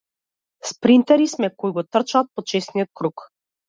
[0.69, 3.15] Спринтери сме, кои го трчаат почесниот круг.